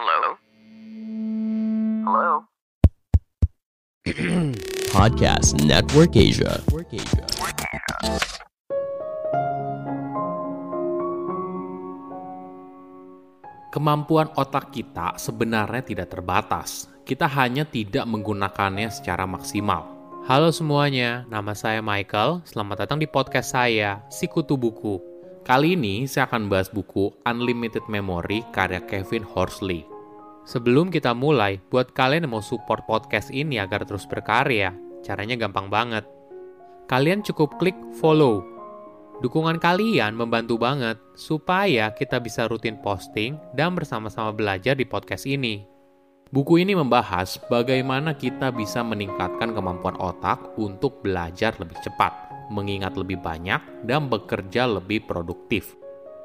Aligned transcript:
Hello? 0.00 0.32
Hello? 2.08 2.32
Podcast 4.96 5.60
Network 5.60 6.16
Asia. 6.16 6.56
Kemampuan 13.68 14.32
otak 14.40 14.72
kita 14.72 15.20
sebenarnya 15.20 15.84
tidak 15.84 16.08
terbatas. 16.16 16.88
Kita 17.04 17.28
hanya 17.28 17.68
tidak 17.68 18.08
menggunakannya 18.08 18.88
secara 18.88 19.28
maksimal. 19.28 19.84
Halo 20.24 20.48
semuanya, 20.48 21.28
nama 21.28 21.52
saya 21.52 21.84
Michael. 21.84 22.40
Selamat 22.48 22.88
datang 22.88 22.96
di 22.96 23.04
podcast 23.04 23.52
saya, 23.52 24.00
Sikutu 24.08 24.56
Buku. 24.56 25.10
Kali 25.40 25.74
ini 25.74 26.04
saya 26.06 26.28
akan 26.28 26.52
bahas 26.52 26.68
buku 26.68 27.10
Unlimited 27.24 27.82
Memory 27.88 28.44
karya 28.52 28.78
Kevin 28.86 29.24
Horsley. 29.24 29.89
Sebelum 30.50 30.90
kita 30.90 31.14
mulai, 31.14 31.62
buat 31.70 31.94
kalian 31.94 32.26
yang 32.26 32.34
mau 32.34 32.42
support 32.42 32.82
podcast 32.82 33.30
ini 33.30 33.62
agar 33.62 33.86
terus 33.86 34.02
berkarya, 34.02 34.74
caranya 34.98 35.38
gampang 35.38 35.70
banget. 35.70 36.02
Kalian 36.90 37.22
cukup 37.22 37.54
klik 37.62 37.78
follow. 38.02 38.42
Dukungan 39.22 39.62
kalian 39.62 40.18
membantu 40.18 40.58
banget 40.58 40.98
supaya 41.14 41.94
kita 41.94 42.18
bisa 42.18 42.50
rutin 42.50 42.82
posting 42.82 43.38
dan 43.54 43.78
bersama-sama 43.78 44.34
belajar 44.34 44.74
di 44.74 44.82
podcast 44.82 45.22
ini. 45.30 45.62
Buku 46.34 46.58
ini 46.58 46.74
membahas 46.74 47.38
bagaimana 47.46 48.18
kita 48.18 48.50
bisa 48.50 48.82
meningkatkan 48.82 49.54
kemampuan 49.54 49.94
otak 50.02 50.58
untuk 50.58 50.98
belajar 50.98 51.54
lebih 51.62 51.78
cepat, 51.78 52.10
mengingat 52.50 52.98
lebih 52.98 53.22
banyak, 53.22 53.86
dan 53.86 54.10
bekerja 54.10 54.66
lebih 54.66 55.06
produktif. 55.06 55.78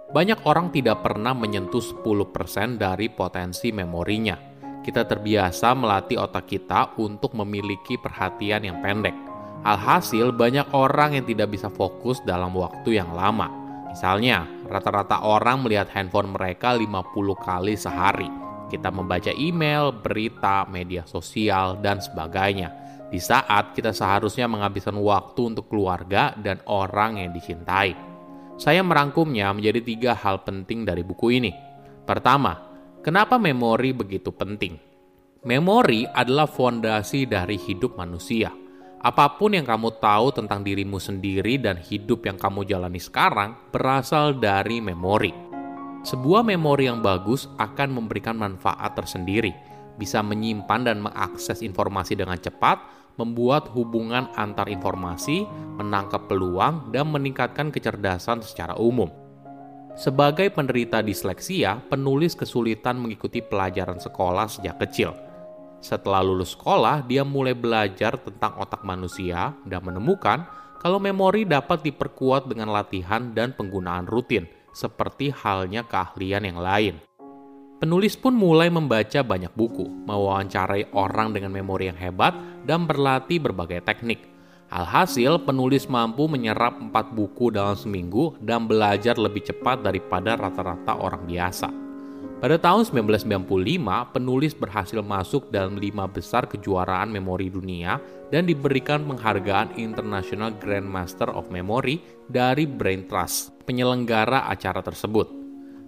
Banyak 0.05 0.45
orang 0.45 0.69
tidak 0.69 1.01
pernah 1.01 1.33
menyentuh 1.33 1.81
10% 1.81 2.77
dari 2.77 3.09
potensi 3.09 3.73
memorinya. 3.73 4.37
Kita 4.85 5.01
terbiasa 5.01 5.73
melatih 5.73 6.21
otak 6.21 6.45
kita 6.45 6.93
untuk 7.01 7.33
memiliki 7.33 7.97
perhatian 7.97 8.69
yang 8.69 8.85
pendek. 8.85 9.17
Alhasil, 9.65 10.29
banyak 10.29 10.69
orang 10.77 11.17
yang 11.17 11.25
tidak 11.25 11.57
bisa 11.57 11.73
fokus 11.73 12.21
dalam 12.21 12.53
waktu 12.53 13.01
yang 13.01 13.09
lama. 13.17 13.49
Misalnya, 13.89 14.45
rata-rata 14.69 15.25
orang 15.25 15.65
melihat 15.65 15.89
handphone 15.89 16.29
mereka 16.37 16.77
50 16.77 17.33
kali 17.41 17.73
sehari. 17.73 18.29
Kita 18.69 18.93
membaca 18.93 19.33
email, 19.33 19.89
berita, 19.89 20.69
media 20.69 21.01
sosial, 21.09 21.81
dan 21.81 21.97
sebagainya. 21.97 22.69
Di 23.09 23.17
saat 23.17 23.73
kita 23.73 23.89
seharusnya 23.89 24.45
menghabiskan 24.45 25.01
waktu 25.01 25.49
untuk 25.49 25.65
keluarga 25.65 26.37
dan 26.37 26.61
orang 26.69 27.17
yang 27.25 27.33
dicintai. 27.33 28.14
Saya 28.55 28.79
merangkumnya 28.87 29.51
menjadi 29.51 29.83
tiga 29.83 30.11
hal 30.15 30.47
penting 30.47 30.87
dari 30.87 31.03
buku 31.03 31.27
ini. 31.35 31.51
Pertama, 32.07 32.55
kenapa 33.03 33.35
memori 33.35 33.91
begitu 33.91 34.31
penting? 34.31 34.79
Memori 35.43 36.07
adalah 36.07 36.47
fondasi 36.47 37.27
dari 37.27 37.59
hidup 37.59 37.99
manusia. 37.99 38.49
Apa 39.03 39.35
pun 39.35 39.53
yang 39.53 39.67
kamu 39.67 39.99
tahu 39.99 40.33
tentang 40.33 40.63
dirimu 40.63 40.97
sendiri 40.97 41.59
dan 41.59 41.77
hidup 41.77 42.25
yang 42.25 42.39
kamu 42.39 42.65
jalani 42.65 42.97
sekarang 42.97 43.53
berasal 43.75 44.39
dari 44.39 44.79
memori. 44.79 45.35
Sebuah 46.07 46.41
memori 46.47 46.87
yang 46.87 47.03
bagus 47.03 47.51
akan 47.59 47.91
memberikan 47.91 48.39
manfaat 48.39 48.95
tersendiri, 48.95 49.51
bisa 49.99 50.23
menyimpan 50.23 50.81
dan 50.81 50.97
mengakses 51.03 51.59
informasi 51.59 52.15
dengan 52.15 52.39
cepat, 52.39 52.81
membuat 53.15 53.71
hubungan 53.71 54.27
antar 54.35 54.67
informasi, 54.67 55.47
menangkap 55.79 56.27
peluang, 56.27 56.91
dan 56.91 57.11
meningkatkan 57.11 57.71
kecerdasan 57.71 58.43
secara 58.43 58.75
umum. 58.75 59.11
Sebagai 59.95 60.51
penderita 60.51 60.99
disleksia, 60.99 61.79
penulis 61.87 62.35
kesulitan 62.35 62.99
mengikuti 62.99 63.39
pelajaran 63.39 63.95
sekolah 63.95 64.51
sejak 64.51 64.75
kecil. 64.83 65.15
Setelah 65.79 66.19
lulus 66.19 66.51
sekolah, 66.51 67.07
dia 67.07 67.23
mulai 67.23 67.55
belajar 67.55 68.19
tentang 68.19 68.59
otak 68.59 68.83
manusia 68.83 69.55
dan 69.63 69.79
menemukan 69.85 70.43
kalau 70.83 70.99
memori 70.99 71.47
dapat 71.47 71.79
diperkuat 71.81 72.51
dengan 72.51 72.75
latihan 72.75 73.31
dan 73.31 73.55
penggunaan 73.55 74.03
rutin, 74.05 74.43
seperti 74.75 75.31
halnya 75.31 75.87
keahlian 75.87 76.43
yang 76.43 76.59
lain. 76.59 76.99
Penulis 77.75 78.15
pun 78.15 78.31
mulai 78.31 78.71
membaca 78.71 79.19
banyak 79.19 79.51
buku, 79.51 79.83
mewawancarai 80.07 80.95
orang 80.95 81.35
dengan 81.35 81.51
memori 81.51 81.91
yang 81.91 81.99
hebat, 81.99 82.31
dan 82.63 82.87
berlatih 82.87 83.43
berbagai 83.43 83.83
teknik. 83.83 84.31
Alhasil, 84.71 85.43
penulis 85.43 85.85
mampu 85.91 86.23
menyerap 86.31 86.79
empat 86.79 87.11
buku 87.11 87.51
dalam 87.51 87.75
seminggu 87.75 88.39
dan 88.39 88.63
belajar 88.63 89.19
lebih 89.19 89.43
cepat 89.43 89.83
daripada 89.83 90.39
rata-rata 90.39 90.95
orang 90.95 91.27
biasa. 91.27 91.67
Pada 92.39 92.55
tahun 92.55 92.87
1995, 92.87 94.11
penulis 94.11 94.55
berhasil 94.55 94.99
masuk 95.03 95.51
dalam 95.51 95.75
lima 95.75 96.07
besar 96.07 96.47
kejuaraan 96.47 97.11
memori 97.11 97.51
dunia 97.51 97.99
dan 98.31 98.47
diberikan 98.47 99.03
penghargaan 99.03 99.75
International 99.75 100.51
Grandmaster 100.59 101.27
of 101.31 101.51
Memory 101.51 101.99
dari 102.31 102.63
Brain 102.63 103.07
Trust, 103.07 103.51
penyelenggara 103.67 104.47
acara 104.47 104.79
tersebut. 104.79 105.27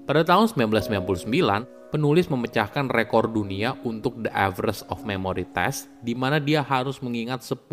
Pada 0.07 0.23
tahun 0.23 0.47
1999, 0.55 1.76
penulis 1.87 2.27
memecahkan 2.27 2.91
rekor 2.91 3.31
dunia 3.31 3.75
untuk 3.87 4.19
The 4.19 4.31
Average 4.31 4.87
of 4.91 5.07
Memory 5.07 5.47
Test, 5.55 5.87
di 6.03 6.11
mana 6.13 6.37
dia 6.37 6.59
harus 6.63 6.99
mengingat 6.99 7.43
10.000 7.43 7.67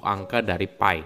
angka 0.00 0.40
dari 0.40 0.68
pi. 0.68 1.04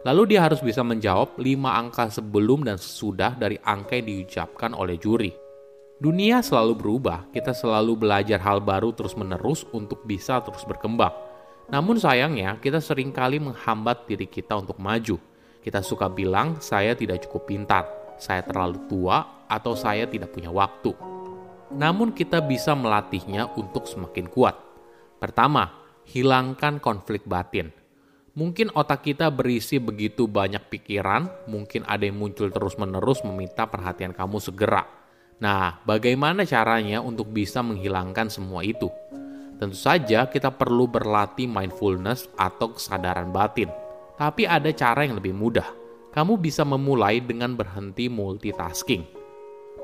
Lalu 0.00 0.32
dia 0.32 0.48
harus 0.48 0.64
bisa 0.64 0.80
menjawab 0.80 1.36
5 1.36 1.44
angka 1.68 2.08
sebelum 2.08 2.64
dan 2.64 2.80
sesudah 2.80 3.36
dari 3.36 3.60
angka 3.60 4.00
yang 4.00 4.08
diucapkan 4.08 4.72
oleh 4.72 4.96
juri. 4.96 5.28
Dunia 6.00 6.40
selalu 6.40 6.72
berubah, 6.80 7.28
kita 7.28 7.52
selalu 7.52 7.92
belajar 8.00 8.40
hal 8.40 8.64
baru 8.64 8.96
terus-menerus 8.96 9.68
untuk 9.76 10.00
bisa 10.08 10.40
terus 10.40 10.64
berkembang. 10.64 11.12
Namun 11.68 12.00
sayangnya, 12.00 12.56
kita 12.56 12.80
sering 12.80 13.12
kali 13.12 13.36
menghambat 13.36 14.08
diri 14.08 14.24
kita 14.24 14.56
untuk 14.56 14.80
maju. 14.80 15.20
Kita 15.60 15.84
suka 15.84 16.08
bilang, 16.08 16.56
saya 16.64 16.96
tidak 16.96 17.28
cukup 17.28 17.44
pintar, 17.44 17.84
saya 18.16 18.40
terlalu 18.40 18.80
tua, 18.88 19.44
atau 19.44 19.76
saya 19.76 20.08
tidak 20.08 20.32
punya 20.32 20.48
waktu. 20.48 21.19
Namun 21.70 22.14
kita 22.14 22.42
bisa 22.42 22.74
melatihnya 22.74 23.50
untuk 23.54 23.86
semakin 23.86 24.26
kuat. 24.26 24.58
Pertama, 25.22 25.70
hilangkan 26.10 26.82
konflik 26.82 27.26
batin. 27.26 27.70
Mungkin 28.34 28.70
otak 28.74 29.06
kita 29.06 29.30
berisi 29.30 29.82
begitu 29.82 30.30
banyak 30.30 30.70
pikiran, 30.70 31.50
mungkin 31.50 31.82
ada 31.86 32.06
yang 32.06 32.18
muncul 32.18 32.50
terus-menerus 32.50 33.26
meminta 33.26 33.66
perhatian 33.66 34.14
kamu 34.14 34.38
segera 34.38 35.00
Nah, 35.40 35.80
bagaimana 35.88 36.44
caranya 36.44 37.00
untuk 37.00 37.32
bisa 37.32 37.64
menghilangkan 37.64 38.28
semua 38.28 38.60
itu? 38.60 38.92
Tentu 39.56 39.76
saja 39.76 40.28
kita 40.28 40.52
perlu 40.52 40.84
berlatih 40.84 41.48
mindfulness 41.48 42.28
atau 42.36 42.76
kesadaran 42.76 43.32
batin. 43.32 43.72
Tapi 44.20 44.44
ada 44.44 44.68
cara 44.76 45.08
yang 45.08 45.16
lebih 45.16 45.32
mudah. 45.32 45.64
Kamu 46.12 46.36
bisa 46.36 46.60
memulai 46.68 47.24
dengan 47.24 47.56
berhenti 47.56 48.12
multitasking. 48.12 49.19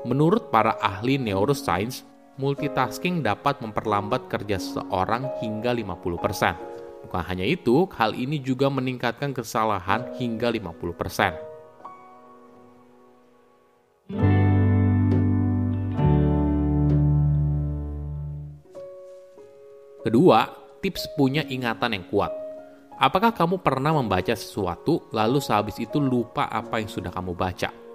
Menurut 0.05 0.53
para 0.53 0.77
ahli 0.77 1.17
neuroscience, 1.17 2.05
multitasking 2.37 3.25
dapat 3.25 3.57
memperlambat 3.65 4.29
kerja 4.29 4.61
seseorang 4.61 5.25
hingga 5.41 5.73
50%. 5.73 6.53
Bukan 7.07 7.23
hanya 7.25 7.45
itu, 7.47 7.89
hal 7.97 8.13
ini 8.13 8.37
juga 8.37 8.69
meningkatkan 8.69 9.33
kesalahan 9.33 10.13
hingga 10.21 10.53
50%. 10.53 11.33
Kedua, 20.05 20.39
tips 20.79 21.09
punya 21.17 21.41
ingatan 21.49 21.97
yang 21.97 22.05
kuat. 22.07 22.31
Apakah 22.97 23.33
kamu 23.33 23.61
pernah 23.61 23.91
membaca 23.93 24.33
sesuatu 24.33 25.09
lalu 25.13 25.37
sehabis 25.37 25.77
itu 25.77 26.01
lupa 26.01 26.49
apa 26.49 26.81
yang 26.81 26.89
sudah 26.89 27.11
kamu 27.13 27.37
baca? 27.37 27.86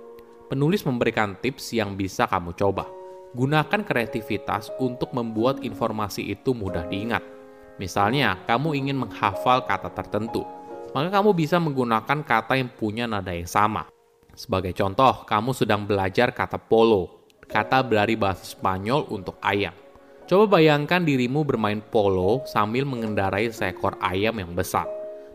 Penulis 0.53 0.85
memberikan 0.85 1.33
tips 1.41 1.73
yang 1.73 1.97
bisa 1.97 2.29
kamu 2.29 2.53
coba. 2.53 2.85
Gunakan 3.33 3.89
kreativitas 3.89 4.69
untuk 4.77 5.17
membuat 5.17 5.65
informasi 5.65 6.29
itu 6.29 6.53
mudah 6.53 6.85
diingat. 6.93 7.25
Misalnya, 7.81 8.37
kamu 8.45 8.77
ingin 8.77 9.01
menghafal 9.01 9.65
kata 9.65 9.89
tertentu, 9.97 10.45
maka 10.93 11.09
kamu 11.09 11.33
bisa 11.33 11.57
menggunakan 11.57 12.21
kata 12.21 12.61
yang 12.61 12.69
punya 12.69 13.09
nada 13.09 13.33
yang 13.33 13.49
sama. 13.49 13.89
Sebagai 14.37 14.77
contoh, 14.77 15.25
kamu 15.25 15.57
sedang 15.57 15.89
belajar 15.89 16.37
kata 16.37 16.61
polo, 16.61 17.25
kata 17.49 17.81
dari 17.89 18.13
bahasa 18.13 18.45
Spanyol 18.45 19.09
untuk 19.09 19.41
ayam. 19.41 19.73
Coba 20.29 20.61
bayangkan 20.61 21.01
dirimu 21.01 21.49
bermain 21.49 21.81
polo 21.81 22.45
sambil 22.45 22.85
mengendarai 22.85 23.49
seekor 23.49 23.97
ayam 24.05 24.37
yang 24.37 24.53
besar. 24.53 24.85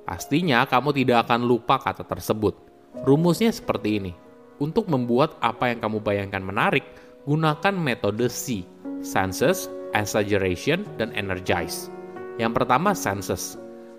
Pastinya 0.06 0.62
kamu 0.70 0.94
tidak 0.94 1.26
akan 1.26 1.42
lupa 1.42 1.82
kata 1.82 2.06
tersebut. 2.06 2.54
Rumusnya 3.02 3.50
seperti 3.50 3.98
ini. 3.98 4.27
Untuk 4.58 4.90
membuat 4.90 5.38
apa 5.38 5.70
yang 5.70 5.78
kamu 5.78 6.02
bayangkan 6.02 6.42
menarik, 6.42 6.82
gunakan 7.30 7.76
metode 7.78 8.26
C, 8.26 8.66
senses, 9.06 9.70
exaggeration, 9.94 10.82
dan 10.98 11.14
energize. 11.14 11.94
Yang 12.42 12.64
pertama 12.64 12.98
senses. 12.98 13.58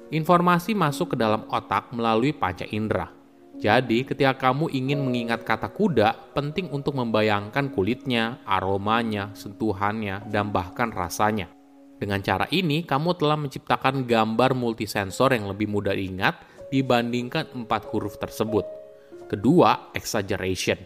Informasi 0.08 0.72
masuk 0.72 1.14
ke 1.14 1.16
dalam 1.20 1.44
otak 1.52 1.92
melalui 1.94 2.32
panca 2.34 2.64
indera. 2.66 3.12
Jadi, 3.58 4.06
ketika 4.06 4.38
kamu 4.38 4.70
ingin 4.70 5.02
mengingat 5.02 5.42
kata 5.42 5.68
kuda, 5.74 6.30
penting 6.30 6.70
untuk 6.70 6.94
membayangkan 6.94 7.74
kulitnya, 7.74 8.38
aromanya, 8.46 9.34
sentuhannya, 9.34 10.22
dan 10.30 10.54
bahkan 10.54 10.94
rasanya. 10.94 11.50
Dengan 11.98 12.22
cara 12.22 12.46
ini, 12.54 12.86
kamu 12.86 13.18
telah 13.18 13.34
menciptakan 13.34 14.06
gambar 14.06 14.54
multisensor 14.54 15.34
yang 15.34 15.50
lebih 15.50 15.66
mudah 15.66 15.90
diingat 15.90 16.38
dibandingkan 16.70 17.50
empat 17.50 17.90
huruf 17.90 18.22
tersebut. 18.22 18.77
Kedua, 19.28 19.92
exaggeration. 19.92 20.80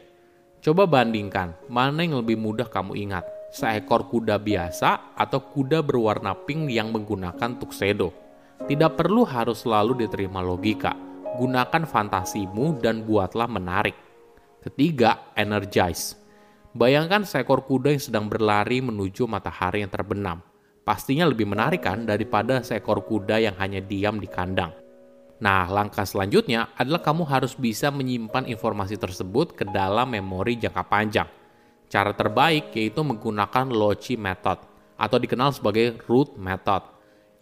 Coba 0.59 0.83
bandingkan, 0.91 1.55
mana 1.71 2.03
yang 2.03 2.19
lebih 2.27 2.35
mudah 2.35 2.67
kamu 2.67 2.99
ingat, 2.99 3.23
seekor 3.55 4.11
kuda 4.11 4.43
biasa 4.43 5.15
atau 5.15 5.39
kuda 5.39 5.79
berwarna 5.79 6.35
pink 6.35 6.67
yang 6.75 6.91
menggunakan 6.91 7.63
tuxedo. 7.63 8.11
Tidak 8.67 8.99
perlu 8.99 9.23
harus 9.23 9.63
selalu 9.63 10.03
diterima 10.03 10.43
logika, 10.43 10.91
gunakan 11.39 11.87
fantasimu 11.87 12.83
dan 12.83 13.07
buatlah 13.07 13.47
menarik. 13.47 13.95
Ketiga, 14.59 15.31
energize. 15.39 16.19
Bayangkan 16.75 17.23
seekor 17.23 17.63
kuda 17.63 17.95
yang 17.95 18.03
sedang 18.03 18.27
berlari 18.27 18.83
menuju 18.83 19.23
matahari 19.31 19.87
yang 19.87 19.93
terbenam. 19.95 20.43
Pastinya 20.83 21.31
lebih 21.31 21.47
menarik 21.47 21.87
kan 21.87 22.03
daripada 22.03 22.59
seekor 22.67 23.07
kuda 23.07 23.39
yang 23.39 23.55
hanya 23.63 23.79
diam 23.79 24.19
di 24.19 24.27
kandang. 24.27 24.82
Nah, 25.43 25.67
langkah 25.67 26.07
selanjutnya 26.07 26.71
adalah 26.79 27.03
kamu 27.03 27.27
harus 27.27 27.59
bisa 27.59 27.91
menyimpan 27.91 28.47
informasi 28.47 28.95
tersebut 28.95 29.59
ke 29.59 29.67
dalam 29.67 30.07
memori 30.15 30.55
jangka 30.55 30.87
panjang. 30.87 31.27
Cara 31.91 32.15
terbaik 32.15 32.71
yaitu 32.79 33.03
menggunakan 33.03 33.67
Loci 33.67 34.15
Method 34.15 34.63
atau 34.95 35.19
dikenal 35.19 35.51
sebagai 35.51 35.99
Root 36.07 36.39
Method. 36.39 36.87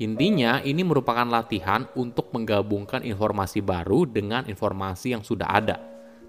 Intinya, 0.01 0.65
ini 0.65 0.81
merupakan 0.81 1.29
latihan 1.29 1.85
untuk 1.93 2.33
menggabungkan 2.33 3.05
informasi 3.05 3.61
baru 3.61 4.09
dengan 4.09 4.49
informasi 4.49 5.13
yang 5.13 5.21
sudah 5.21 5.53
ada. 5.53 5.77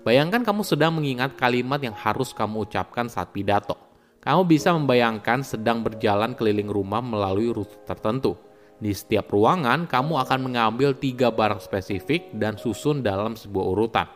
Bayangkan 0.03 0.43
kamu 0.43 0.67
sedang 0.67 0.99
mengingat 0.99 1.39
kalimat 1.39 1.79
yang 1.79 1.95
harus 1.95 2.35
kamu 2.35 2.67
ucapkan 2.67 3.07
saat 3.07 3.31
pidato. 3.31 3.79
Kamu 4.19 4.43
bisa 4.43 4.75
membayangkan 4.75 5.39
sedang 5.47 5.87
berjalan 5.87 6.35
keliling 6.35 6.67
rumah 6.67 6.99
melalui 6.99 7.47
rute 7.55 7.79
tertentu. 7.87 8.35
Di 8.81 8.97
setiap 8.97 9.29
ruangan, 9.29 9.85
kamu 9.85 10.25
akan 10.25 10.39
mengambil 10.41 10.97
tiga 10.97 11.29
barang 11.29 11.61
spesifik 11.61 12.33
dan 12.33 12.57
susun 12.57 13.05
dalam 13.05 13.37
sebuah 13.37 13.65
urutan. 13.77 14.09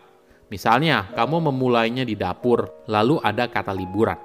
Misalnya, 0.49 1.05
kamu 1.13 1.53
memulainya 1.53 2.01
di 2.01 2.17
dapur, 2.17 2.65
lalu 2.89 3.21
ada 3.21 3.45
kata 3.45 3.69
liburan. 3.69 4.17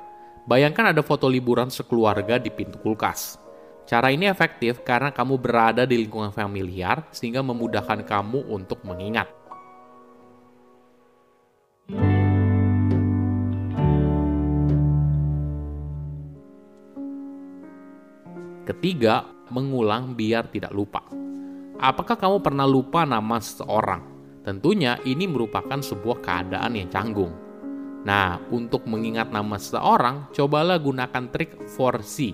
Bayangkan 0.48 0.96
ada 0.96 1.04
foto 1.04 1.28
liburan 1.28 1.68
sekeluarga 1.68 2.40
di 2.40 2.48
pintu 2.48 2.80
kulkas. 2.80 3.36
Cara 3.84 4.08
ini 4.08 4.32
efektif 4.32 4.80
karena 4.80 5.12
kamu 5.12 5.36
berada 5.36 5.84
di 5.84 6.00
lingkungan 6.00 6.32
familiar 6.32 7.04
sehingga 7.12 7.44
memudahkan 7.44 8.00
kamu 8.08 8.48
untuk 8.48 8.80
mengingat. 8.88 9.28
Ketiga, 18.64 19.26
mengulang 19.52 20.14
biar 20.14 20.48
tidak 20.48 20.72
lupa. 20.72 21.02
Apakah 21.80 22.16
kamu 22.16 22.42
pernah 22.42 22.64
lupa 22.64 23.04
nama 23.04 23.38
seseorang? 23.38 24.02
Tentunya 24.40 24.96
ini 25.04 25.28
merupakan 25.28 25.78
sebuah 25.78 26.24
keadaan 26.24 26.76
yang 26.76 26.88
canggung. 26.88 27.32
Nah, 28.00 28.40
untuk 28.48 28.88
mengingat 28.88 29.28
nama 29.28 29.60
seseorang, 29.60 30.32
cobalah 30.32 30.80
gunakan 30.80 31.28
trik 31.28 31.60
4C. 31.68 32.32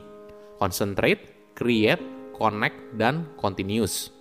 Concentrate, 0.63 1.53
create, 1.59 2.03
connect, 2.35 2.95
dan 2.95 3.27
continuous. 3.35 4.15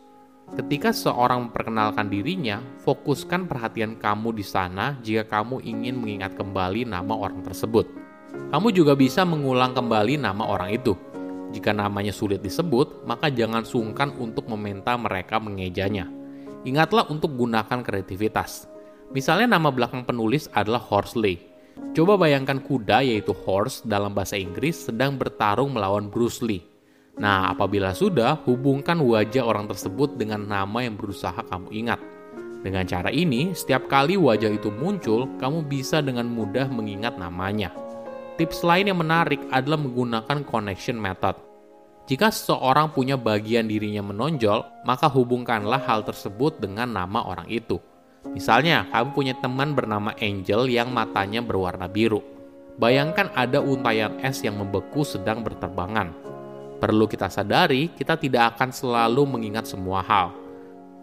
Ketika 0.54 0.94
seorang 0.94 1.50
memperkenalkan 1.50 2.06
dirinya, 2.06 2.62
fokuskan 2.86 3.50
perhatian 3.50 3.98
kamu 3.98 4.30
di 4.38 4.46
sana 4.46 4.94
jika 5.02 5.26
kamu 5.26 5.62
ingin 5.66 5.98
mengingat 5.98 6.38
kembali 6.38 6.86
nama 6.86 7.14
orang 7.18 7.42
tersebut. 7.42 7.90
Kamu 8.54 8.70
juga 8.70 8.94
bisa 8.94 9.26
mengulang 9.26 9.74
kembali 9.74 10.22
nama 10.22 10.46
orang 10.46 10.70
itu. 10.70 10.94
Jika 11.54 11.76
namanya 11.76 12.16
sulit 12.16 12.42
disebut, 12.42 13.06
maka 13.06 13.30
jangan 13.30 13.62
sungkan 13.62 14.16
untuk 14.18 14.50
meminta 14.50 14.98
mereka 14.98 15.38
mengejanya. 15.38 16.10
Ingatlah 16.66 17.06
untuk 17.12 17.38
gunakan 17.38 17.86
kreativitas. 17.86 18.66
Misalnya 19.14 19.60
nama 19.60 19.70
belakang 19.70 20.02
penulis 20.02 20.50
adalah 20.50 20.82
Horsley. 20.82 21.38
Coba 21.96 22.16
bayangkan 22.20 22.60
kuda 22.60 23.04
yaitu 23.04 23.32
horse 23.32 23.84
dalam 23.84 24.16
bahasa 24.16 24.40
Inggris 24.40 24.88
sedang 24.88 25.20
bertarung 25.20 25.76
melawan 25.76 26.08
Bruce 26.08 26.40
Lee. 26.44 26.64
Nah, 27.16 27.56
apabila 27.56 27.96
sudah, 27.96 28.36
hubungkan 28.44 29.00
wajah 29.00 29.48
orang 29.48 29.72
tersebut 29.72 30.20
dengan 30.20 30.44
nama 30.44 30.84
yang 30.84 31.00
berusaha 31.00 31.40
kamu 31.48 31.72
ingat. 31.72 32.00
Dengan 32.60 32.84
cara 32.84 33.08
ini, 33.14 33.56
setiap 33.56 33.88
kali 33.88 34.20
wajah 34.20 34.52
itu 34.52 34.68
muncul, 34.74 35.30
kamu 35.40 35.64
bisa 35.70 36.04
dengan 36.04 36.28
mudah 36.28 36.68
mengingat 36.68 37.16
namanya. 37.16 37.72
Tips 38.36 38.68
lain 38.68 38.92
yang 38.92 39.00
menarik 39.00 39.40
adalah 39.52 39.80
menggunakan 39.80 40.44
connection 40.44 41.00
method. 41.00 41.40
Jika 42.06 42.30
seseorang 42.30 42.94
punya 42.94 43.18
bagian 43.18 43.66
dirinya 43.66 44.06
menonjol, 44.06 44.86
maka 44.86 45.10
hubungkanlah 45.10 45.82
hal 45.82 46.06
tersebut 46.06 46.60
dengan 46.62 46.92
nama 46.92 47.26
orang 47.26 47.50
itu. 47.50 47.82
Misalnya, 48.30 48.86
kamu 48.92 49.10
punya 49.16 49.34
teman 49.40 49.74
bernama 49.74 50.14
Angel 50.20 50.68
yang 50.70 50.92
matanya 50.92 51.42
berwarna 51.42 51.90
biru. 51.90 52.22
Bayangkan 52.76 53.32
ada 53.34 53.64
untayan 53.64 54.20
es 54.20 54.44
yang 54.44 54.60
membeku 54.60 55.08
sedang 55.08 55.42
berterbangan 55.42 56.26
Perlu 56.76 57.08
kita 57.08 57.32
sadari, 57.32 57.88
kita 57.96 58.20
tidak 58.20 58.56
akan 58.56 58.70
selalu 58.76 59.24
mengingat 59.24 59.64
semua 59.64 60.04
hal. 60.04 60.36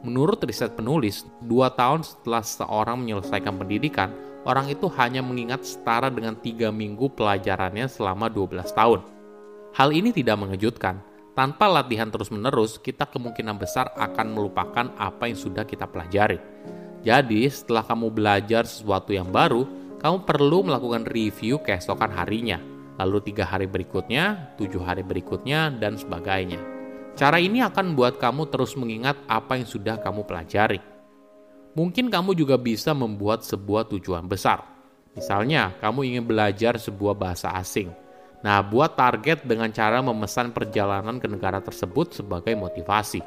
Menurut 0.05 0.45
riset 0.45 0.77
penulis, 0.77 1.25
dua 1.41 1.73
tahun 1.73 2.05
setelah 2.05 2.45
seorang 2.45 3.01
menyelesaikan 3.01 3.57
pendidikan, 3.57 4.13
orang 4.47 4.71
itu 4.71 4.87
hanya 4.99 5.21
mengingat 5.21 5.67
setara 5.67 6.13
dengan 6.13 6.39
tiga 6.39 6.69
minggu 6.69 7.13
pelajarannya 7.15 7.87
selama 7.89 8.31
12 8.31 8.67
tahun. 8.73 9.01
Hal 9.73 9.91
ini 9.95 10.13
tidak 10.13 10.37
mengejutkan. 10.41 11.01
Tanpa 11.33 11.65
latihan 11.65 12.13
terus-menerus, 12.13 12.77
kita 12.77 13.09
kemungkinan 13.09 13.57
besar 13.57 13.89
akan 13.97 14.37
melupakan 14.37 14.93
apa 15.01 15.33
yang 15.33 15.39
sudah 15.41 15.65
kita 15.65 15.89
pelajari. 15.89 16.37
Jadi, 17.01 17.49
setelah 17.49 17.81
kamu 17.81 18.13
belajar 18.13 18.69
sesuatu 18.69 19.17
yang 19.17 19.33
baru, 19.33 19.65
kamu 19.97 20.29
perlu 20.29 20.69
melakukan 20.69 21.09
review 21.09 21.57
keesokan 21.65 22.13
harinya– 22.13 22.61
lalu 23.01 23.33
tiga 23.33 23.49
hari 23.49 23.67
berikutnya, 23.67 24.55
tujuh 24.61 24.83
hari 24.83 25.03
berikutnya, 25.03 25.73
dan 25.81 25.97
sebagainya. 25.97 26.61
Cara 27.19 27.43
ini 27.43 27.61
akan 27.61 27.93
membuat 27.93 28.17
kamu 28.23 28.49
terus 28.49 28.79
mengingat 28.79 29.19
apa 29.29 29.61
yang 29.61 29.69
sudah 29.69 30.01
kamu 30.01 30.25
pelajari. 30.25 30.81
Mungkin 31.73 32.13
kamu 32.13 32.37
juga 32.37 32.61
bisa 32.61 32.93
membuat 32.93 33.45
sebuah 33.45 33.89
tujuan 33.89 34.29
besar. 34.29 34.65
Misalnya, 35.17 35.73
kamu 35.81 36.09
ingin 36.09 36.25
belajar 36.25 36.77
sebuah 36.77 37.17
bahasa 37.17 37.53
asing. 37.57 37.93
Nah, 38.43 38.61
buat 38.61 38.99
target 38.99 39.47
dengan 39.47 39.71
cara 39.71 40.03
memesan 40.03 40.51
perjalanan 40.51 41.23
ke 41.23 41.31
negara 41.31 41.63
tersebut 41.63 42.13
sebagai 42.13 42.53
motivasi. 42.59 43.23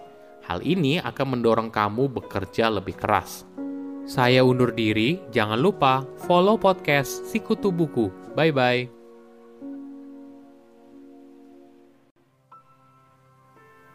Hal 0.45 0.61
ini 0.61 1.01
akan 1.01 1.39
mendorong 1.39 1.69
kamu 1.73 2.21
bekerja 2.21 2.69
lebih 2.69 2.93
keras. 2.93 3.47
Saya 4.05 4.45
undur 4.45 4.69
diri, 4.69 5.17
jangan 5.33 5.57
lupa 5.57 6.05
follow 6.29 6.61
podcast 6.61 7.25
Sikutu 7.25 7.73
Buku. 7.73 8.13
Bye-bye. 8.37 8.94